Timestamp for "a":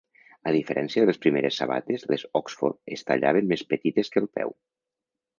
0.51-0.51